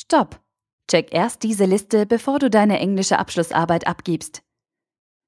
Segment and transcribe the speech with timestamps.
[0.00, 0.40] Stopp!
[0.88, 4.42] Check erst diese Liste, bevor du deine englische Abschlussarbeit abgibst.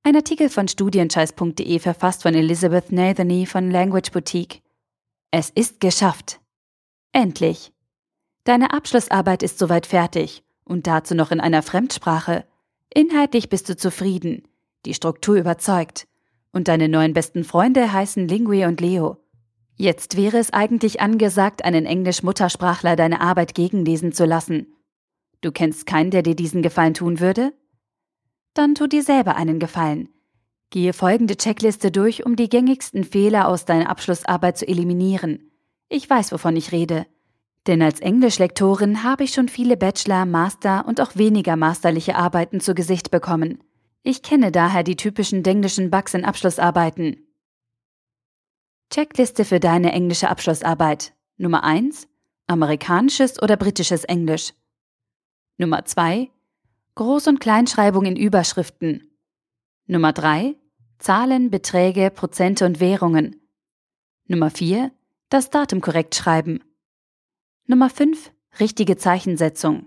[0.03, 4.63] Ein Artikel von studienscheiß.de verfasst von Elizabeth Nathany von Language Boutique.
[5.31, 6.41] Es ist geschafft.
[7.13, 7.71] Endlich.
[8.45, 12.47] Deine Abschlussarbeit ist soweit fertig und dazu noch in einer Fremdsprache.
[12.95, 14.49] Inhaltlich bist du zufrieden,
[14.87, 16.09] die Struktur überzeugt
[16.51, 19.22] und deine neuen besten Freunde heißen Lingui und Leo.
[19.77, 24.67] Jetzt wäre es eigentlich angesagt, einen Englisch-Muttersprachler deine Arbeit gegenlesen zu lassen.
[25.41, 27.53] Du kennst keinen, der dir diesen Gefallen tun würde?
[28.55, 30.09] Dann tu dir selber einen Gefallen.
[30.71, 35.51] Gehe folgende Checkliste durch, um die gängigsten Fehler aus deiner Abschlussarbeit zu eliminieren.
[35.89, 37.07] Ich weiß, wovon ich rede.
[37.67, 42.75] Denn als Englischlektorin habe ich schon viele Bachelor, Master und auch weniger masterliche Arbeiten zu
[42.75, 43.63] Gesicht bekommen.
[44.03, 47.19] Ich kenne daher die typischen denglischen Bugs in Abschlussarbeiten.
[48.93, 51.15] Checkliste für deine englische Abschlussarbeit.
[51.39, 52.09] Nummer 1.
[52.47, 54.53] Amerikanisches oder britisches Englisch.
[55.57, 56.31] Nummer 2.
[56.95, 59.17] Groß- und Kleinschreibung in Überschriften.
[59.87, 60.57] Nummer 3.
[60.99, 63.41] Zahlen, Beträge, Prozente und Währungen.
[64.27, 64.93] Nummer 4.
[65.31, 66.63] Das Datum korrekt schreiben.
[67.65, 68.31] Nummer 5.
[68.61, 69.87] Richtige Zeichensetzung.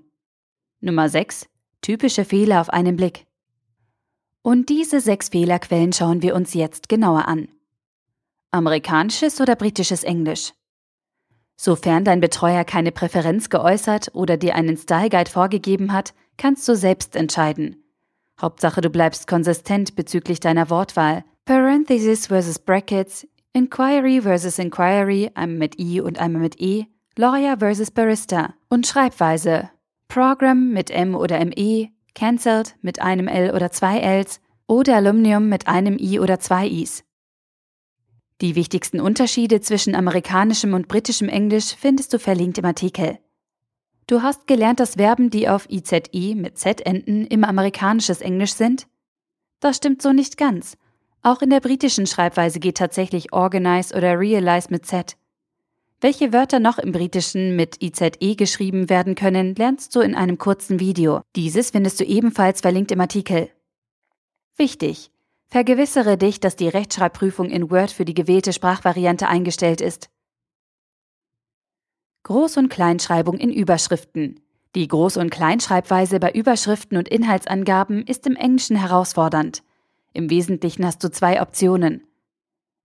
[0.80, 1.47] Nummer 6.
[1.81, 3.28] Typische Fehler auf einen Blick.
[4.42, 7.50] Und diese sechs Fehlerquellen schauen wir uns jetzt genauer an.
[8.56, 10.53] Amerikanisches oder britisches Englisch?
[11.58, 16.75] Sofern dein Betreuer keine Präferenz geäußert oder dir einen Style Guide vorgegeben hat, kannst du
[16.75, 17.84] selbst entscheiden.
[18.42, 21.23] Hauptsache du bleibst konsistent bezüglich deiner Wortwahl.
[21.45, 27.92] Parenthesis versus Brackets, Inquiry versus Inquiry, einmal mit I und einmal mit E, Lawyer versus
[27.92, 29.69] Barista und Schreibweise.
[30.09, 35.67] Program mit M oder ME, Cancelled mit einem L oder zwei Ls oder Alumnium mit
[35.67, 37.03] einem I oder zwei Is.
[38.41, 43.17] Die wichtigsten Unterschiede zwischen amerikanischem und britischem Englisch findest du verlinkt im Artikel.
[44.08, 48.88] Du hast gelernt, dass Verben, die auf IZE mit Z enden, immer amerikanisches Englisch sind?
[49.61, 50.78] Das stimmt so nicht ganz.
[51.22, 55.18] Auch in der britischen Schreibweise geht tatsächlich organize oder realize mit Z.
[56.01, 60.79] Welche Wörter noch im Britischen mit IZE geschrieben werden können, lernst du in einem kurzen
[60.79, 61.22] Video.
[61.35, 63.50] Dieses findest du ebenfalls verlinkt im Artikel.
[64.57, 65.09] Wichtig!
[65.47, 70.09] Vergewissere dich, dass die Rechtschreibprüfung in Word für die gewählte Sprachvariante eingestellt ist.
[72.25, 74.39] Groß- und Kleinschreibung in Überschriften.
[74.73, 79.63] Die Groß- und Kleinschreibweise bei Überschriften und Inhaltsangaben ist im Englischen herausfordernd.
[80.11, 82.03] Im Wesentlichen hast du zwei Optionen.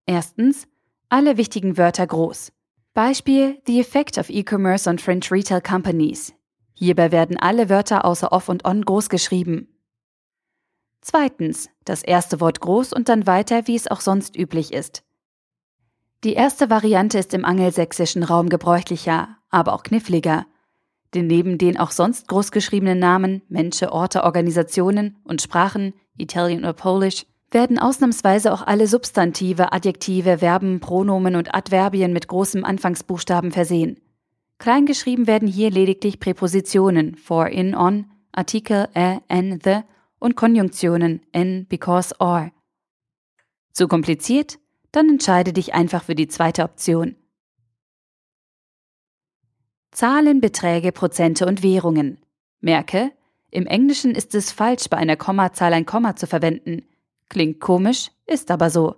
[0.04, 0.68] Erstens,
[1.08, 2.52] alle wichtigen Wörter groß.
[2.92, 6.34] Beispiel The Effect of E-Commerce on French Retail Companies.
[6.74, 9.68] Hierbei werden alle Wörter außer off und on groß geschrieben.
[11.00, 15.02] Zweitens, das erste Wort groß und dann weiter, wie es auch sonst üblich ist.
[16.24, 20.46] Die erste Variante ist im angelsächsischen Raum gebräuchlicher, aber auch kniffliger.
[21.14, 27.24] Denn neben den auch sonst großgeschriebenen Namen, Menschen, Orte, Organisationen und Sprachen, Italian oder Polish,
[27.50, 33.98] werden ausnahmsweise auch alle Substantive, Adjektive, Verben, Pronomen und Adverbien mit großem Anfangsbuchstaben versehen.
[34.58, 39.78] Kleingeschrieben werden hier lediglich Präpositionen for, in, on, Artikel, a, an, the
[40.20, 42.52] und Konjunktionen n, because, or.
[43.72, 44.58] Zu kompliziert?
[44.92, 47.16] Dann entscheide dich einfach für die zweite Option.
[49.90, 52.18] Zahlen, Beträge, Prozente und Währungen.
[52.60, 53.12] Merke,
[53.50, 56.84] im Englischen ist es falsch, bei einer Kommazahl ein Komma zu verwenden.
[57.28, 58.96] Klingt komisch, ist aber so.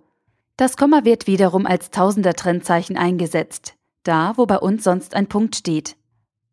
[0.56, 5.96] Das Komma wird wiederum als Tausender-Trennzeichen eingesetzt, da wo bei uns sonst ein Punkt steht.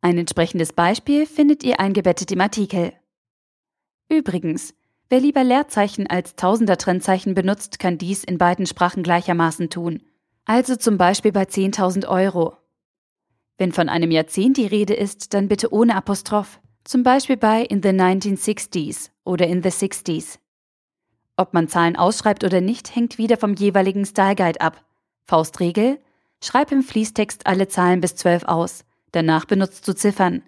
[0.02, 2.94] Ein entsprechendes Beispiel findet ihr eingebettet im Artikel.
[4.10, 4.74] Übrigens,
[5.08, 10.02] wer lieber Leerzeichen als Tausender-Trennzeichen benutzt, kann dies in beiden Sprachen gleichermaßen tun.
[10.46, 12.58] Also zum Beispiel bei 10.000 Euro.
[13.60, 16.60] Wenn von einem Jahrzehnt die Rede ist, dann bitte ohne Apostroph.
[16.84, 20.40] Zum Beispiel bei in the 1960s oder in the 60s.
[21.38, 24.84] Ob man Zahlen ausschreibt oder nicht, hängt wieder vom jeweiligen Style Guide ab.
[25.26, 26.00] Faustregel:
[26.44, 28.86] Schreib im Fließtext alle Zahlen bis 12 aus.
[29.12, 30.42] Danach benutzt du Ziffern.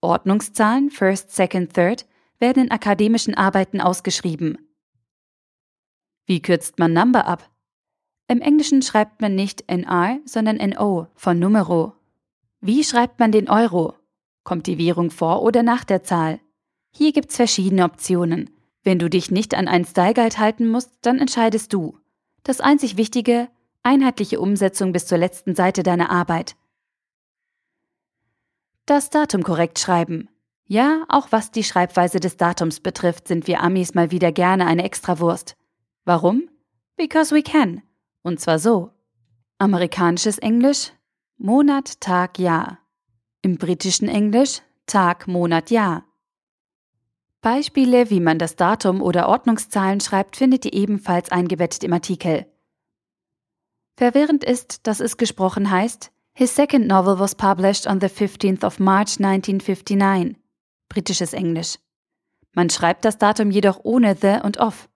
[0.00, 2.06] Ordnungszahlen First, Second, Third
[2.38, 4.58] werden in akademischen Arbeiten ausgeschrieben.
[6.26, 7.50] Wie kürzt man Number ab?
[8.28, 11.94] Im Englischen schreibt man nicht NR, sondern NO von Numero.
[12.60, 13.94] Wie schreibt man den Euro?
[14.44, 16.40] Kommt die Währung vor oder nach der Zahl?
[16.90, 18.50] Hier gibt's verschiedene Optionen.
[18.82, 21.98] Wenn du dich nicht an einen Style Guide halten musst, dann entscheidest du.
[22.42, 23.48] Das einzig Wichtige,
[23.82, 26.56] einheitliche Umsetzung bis zur letzten Seite deiner Arbeit.
[28.86, 30.28] Das Datum korrekt schreiben.
[30.70, 34.84] Ja, auch was die Schreibweise des Datums betrifft, sind wir Amis mal wieder gerne eine
[34.84, 35.56] Extrawurst.
[36.04, 36.50] Warum?
[36.96, 37.82] Because we can.
[38.22, 38.90] Und zwar so.
[39.56, 40.92] Amerikanisches Englisch
[41.38, 42.80] Monat, Tag, Jahr.
[43.40, 46.04] Im britischen Englisch Tag, Monat, Jahr.
[47.40, 52.46] Beispiele, wie man das Datum oder Ordnungszahlen schreibt, findet ihr ebenfalls eingebettet im Artikel.
[53.96, 58.78] Verwirrend ist, dass es gesprochen heißt, His second novel was published on the 15th of
[58.78, 60.36] March 1959.
[60.88, 61.78] Britisches Englisch.
[62.52, 64.88] Man schreibt das Datum jedoch ohne the und of.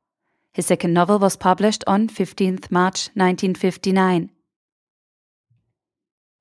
[0.55, 4.31] His second novel was published on 15th March 1959.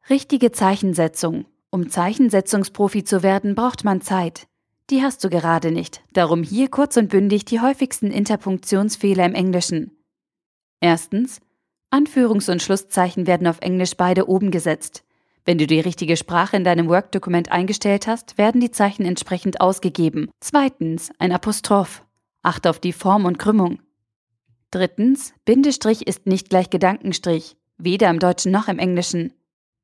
[0.10, 1.46] Richtige Zeichensetzung.
[1.70, 4.48] Um Zeichensetzungsprofi zu werden, braucht man Zeit.
[4.90, 6.04] Die hast du gerade nicht.
[6.12, 9.92] Darum hier kurz und bündig die häufigsten Interpunktionsfehler im Englischen.
[10.82, 11.40] Erstens.
[11.92, 15.06] Anführungs- und Schlusszeichen werden auf Englisch beide oben gesetzt.
[15.44, 20.30] Wenn du die richtige Sprache in deinem Work-Dokument eingestellt hast, werden die Zeichen entsprechend ausgegeben.
[20.40, 21.12] Zweitens.
[21.18, 22.04] Ein Apostroph.
[22.44, 23.80] Achte auf die Form und Krümmung.
[24.70, 25.34] Drittens.
[25.46, 27.58] Bindestrich ist nicht gleich Gedankenstrich.
[27.78, 29.34] Weder im Deutschen noch im Englischen.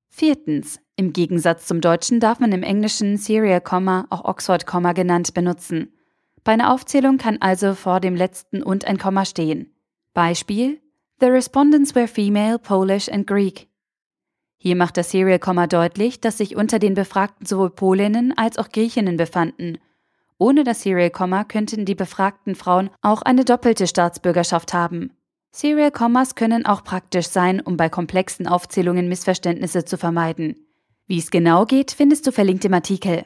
[0.10, 0.80] Viertens.
[0.96, 5.94] Im Gegensatz zum Deutschen darf man im Englischen Serial Komma, auch Oxford Komma genannt, benutzen.
[6.44, 9.74] Bei einer Aufzählung kann also vor dem letzten und ein Komma stehen.
[10.14, 10.80] Beispiel
[11.20, 13.67] The respondents were female, Polish and Greek.
[14.68, 18.68] Hier macht das Serial Komma deutlich, dass sich unter den Befragten sowohl Polinnen als auch
[18.68, 19.78] Griechinnen befanden.
[20.40, 25.12] Ohne das Serial Komma könnten die befragten Frauen auch eine doppelte Staatsbürgerschaft haben.
[25.54, 30.58] Serial Commas können auch praktisch sein, um bei komplexen Aufzählungen Missverständnisse zu vermeiden.
[31.06, 33.26] Wie es genau geht, findest du verlinkt im Artikel.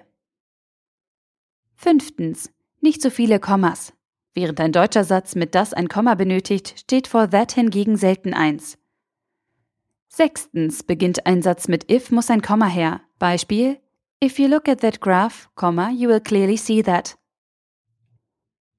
[1.73, 2.51] Fünftens.
[2.81, 3.93] Nicht so viele Kommas.
[4.35, 8.77] Während ein deutscher Satz mit das ein Komma benötigt, steht vor that hingegen selten eins.
[10.11, 10.83] Sechstens.
[10.83, 13.01] Beginnt ein Satz mit if, muss ein Komma her.
[13.19, 13.79] Beispiel
[14.23, 17.17] If you look at that graph, you will clearly see that.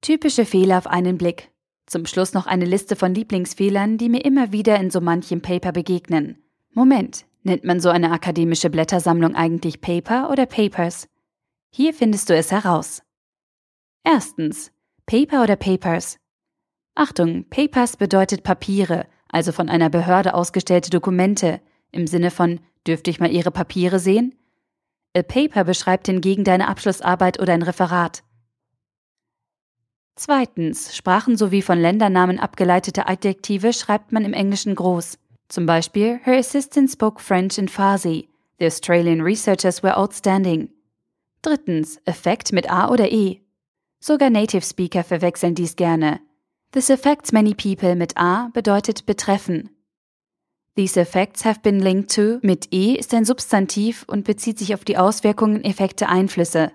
[0.03, 1.51] Typische Fehler auf einen Blick.
[1.87, 5.73] Zum Schluss noch eine Liste von Lieblingsfehlern, die mir immer wieder in so manchem Paper
[5.73, 6.39] begegnen.
[6.75, 11.09] Moment, Nennt man so eine akademische Blättersammlung eigentlich Paper oder Papers?
[11.71, 13.03] Hier findest du es heraus.
[14.05, 14.71] Erstens.
[15.07, 16.19] Paper oder Papers?
[16.95, 23.19] Achtung, Papers bedeutet Papiere, also von einer Behörde ausgestellte Dokumente, im Sinne von dürfte ich
[23.19, 24.35] mal Ihre Papiere sehen?
[25.17, 28.23] A Paper beschreibt hingegen deine Abschlussarbeit oder ein Referat.
[30.15, 35.19] Zweitens, Sprachen sowie von Ländernamen abgeleitete Adjektive schreibt man im Englischen groß.
[35.49, 38.29] Zum Beispiel, her assistant spoke French and Farsi.
[38.59, 40.71] The Australian researchers were outstanding.
[41.43, 43.41] Drittens, Effekt mit A oder E.
[44.01, 46.21] Sogar Native Speaker verwechseln dies gerne.
[46.73, 49.69] This affects many people mit A bedeutet betreffen.
[50.75, 54.83] These effects have been linked to mit E ist ein Substantiv und bezieht sich auf
[54.83, 56.73] die Auswirkungen, Effekte, Einflüsse.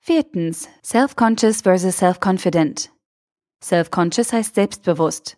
[0.00, 2.90] Viertens, self-conscious versus self-confident.
[3.62, 5.36] Self-conscious heißt selbstbewusst.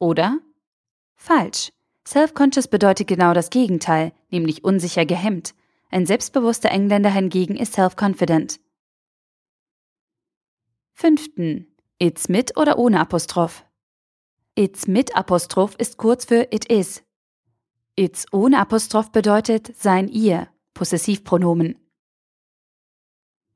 [0.00, 0.38] Oder?
[1.14, 1.70] Falsch.
[2.04, 5.54] Self-conscious bedeutet genau das Gegenteil, nämlich unsicher gehemmt.
[5.92, 8.58] Ein selbstbewusster Engländer hingegen ist self-confident.
[11.02, 11.66] Fünften.
[11.98, 13.64] It's mit oder ohne Apostroph?
[14.54, 17.02] It's mit Apostroph ist kurz für it is.
[17.96, 21.74] It's ohne Apostroph bedeutet sein ihr, Possessivpronomen.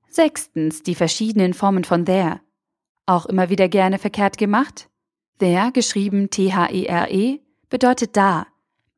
[0.09, 0.83] Sechstens.
[0.83, 2.41] Die verschiedenen Formen von there.
[3.07, 4.91] Auch immer wieder gerne verkehrt gemacht?
[5.39, 8.49] There, geschrieben T-H-E-R-E, -E, bedeutet da.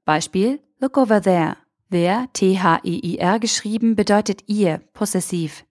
[0.07, 1.59] Beispiel, look over there.
[1.91, 5.67] There, T-H-E-I-R, geschrieben, bedeutet ihr, possessiv.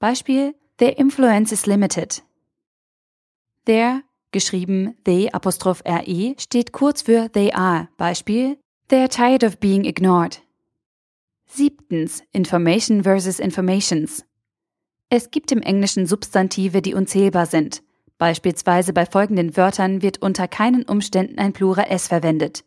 [0.00, 2.22] Beispiel, their influence is limited.
[3.66, 7.88] There, geschrieben they apostroph re, steht kurz für they are.
[7.96, 8.56] Beispiel,
[8.88, 10.40] they are tired of being ignored.
[11.46, 14.24] Siebtens, Information versus Informations.
[15.10, 17.82] Es gibt im Englischen Substantive, die unzählbar sind.
[18.18, 22.64] Beispielsweise bei folgenden Wörtern wird unter keinen Umständen ein Plural S verwendet.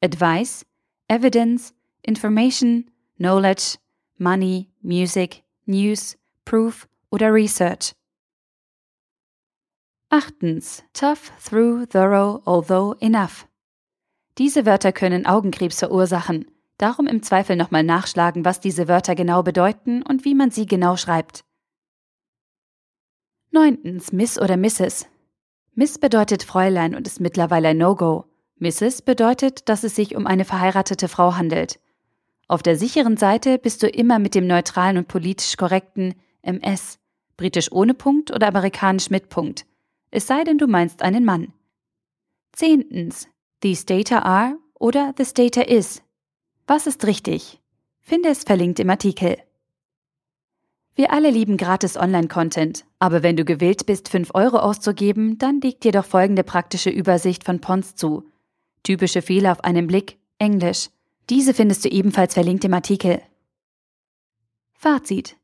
[0.00, 0.64] Advice,
[1.08, 3.76] Evidence, Information, Knowledge,
[4.16, 7.94] Money, Music, News, Proof oder Research.
[10.10, 10.82] Achtens.
[10.94, 13.46] Tough, through, thorough, although, enough.
[14.38, 16.46] Diese Wörter können Augenkrebs verursachen.
[16.78, 20.96] Darum im Zweifel nochmal nachschlagen, was diese Wörter genau bedeuten und wie man sie genau
[20.96, 21.44] schreibt.
[23.50, 25.06] Neuntens Miss oder Mrs.
[25.74, 28.24] Miss bedeutet Fräulein und ist mittlerweile ein No-Go.
[28.60, 29.02] Mrs.
[29.02, 31.80] bedeutet, dass es sich um eine verheiratete Frau handelt.
[32.46, 36.14] Auf der sicheren Seite bist du immer mit dem neutralen und politisch korrekten
[36.48, 36.98] MS,
[37.36, 39.66] britisch ohne Punkt oder amerikanisch mit Punkt.
[40.10, 41.52] Es sei denn, du meinst einen Mann.
[42.52, 43.28] Zehntens.
[43.60, 46.02] These data are oder this data is.
[46.66, 47.60] Was ist richtig?
[48.00, 49.36] Finde es verlinkt im Artikel.
[50.94, 55.84] Wir alle lieben gratis Online-Content, aber wenn du gewillt bist, 5 Euro auszugeben, dann liegt
[55.84, 58.24] dir doch folgende praktische Übersicht von Pons zu.
[58.82, 60.90] Typische Fehler auf einen Blick, Englisch.
[61.30, 63.22] Diese findest du ebenfalls verlinkt im Artikel.
[64.72, 65.36] Fazit.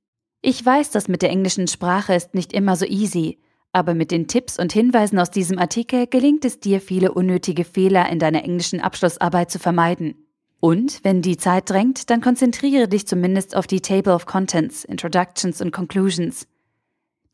[0.47, 3.39] Ich weiß, das mit der englischen Sprache ist nicht immer so easy,
[3.73, 8.11] aber mit den Tipps und Hinweisen aus diesem Artikel gelingt es dir, viele unnötige Fehler
[8.11, 10.27] in deiner englischen Abschlussarbeit zu vermeiden.
[10.61, 15.63] Und wenn die Zeit drängt, dann konzentriere dich zumindest auf die Table of Contents, Introductions
[15.63, 16.47] und Conclusions.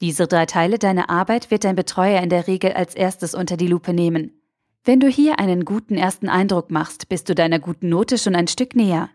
[0.01, 3.67] Diese drei Teile deiner Arbeit wird dein Betreuer in der Regel als erstes unter die
[3.67, 4.41] Lupe nehmen.
[4.85, 8.47] Wenn du hier einen guten ersten Eindruck machst, bist du deiner guten Note schon ein
[8.47, 9.11] Stück näher.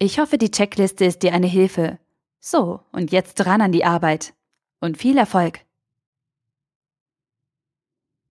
[0.00, 2.00] Ich hoffe, die Checkliste ist dir eine Hilfe.
[2.48, 4.32] So, und jetzt ran an die Arbeit.
[4.78, 5.62] Und viel Erfolg!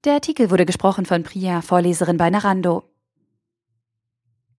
[0.06, 2.86] Der Artikel wurde gesprochen von Priya, Vorleserin bei Narando.